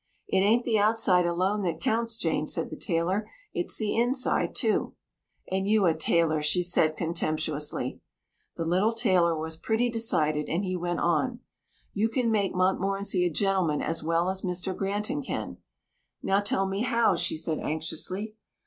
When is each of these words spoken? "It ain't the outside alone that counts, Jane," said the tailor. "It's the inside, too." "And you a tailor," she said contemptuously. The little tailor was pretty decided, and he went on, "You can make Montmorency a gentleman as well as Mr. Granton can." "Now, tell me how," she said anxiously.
"It 0.27 0.39
ain't 0.39 0.63
the 0.63 0.79
outside 0.79 1.27
alone 1.27 1.61
that 1.61 1.79
counts, 1.79 2.17
Jane," 2.17 2.47
said 2.47 2.71
the 2.71 2.75
tailor. 2.75 3.29
"It's 3.53 3.77
the 3.77 3.95
inside, 3.95 4.55
too." 4.55 4.95
"And 5.51 5.67
you 5.67 5.85
a 5.85 5.93
tailor," 5.95 6.41
she 6.41 6.63
said 6.63 6.97
contemptuously. 6.97 8.01
The 8.57 8.65
little 8.65 8.93
tailor 8.93 9.37
was 9.37 9.57
pretty 9.57 9.91
decided, 9.91 10.49
and 10.49 10.65
he 10.65 10.75
went 10.75 11.01
on, 11.01 11.41
"You 11.93 12.09
can 12.09 12.31
make 12.31 12.55
Montmorency 12.55 13.23
a 13.25 13.29
gentleman 13.29 13.83
as 13.83 14.01
well 14.01 14.31
as 14.31 14.41
Mr. 14.41 14.75
Granton 14.75 15.21
can." 15.21 15.57
"Now, 16.23 16.39
tell 16.39 16.65
me 16.65 16.81
how," 16.81 17.15
she 17.15 17.37
said 17.37 17.59
anxiously. 17.59 18.33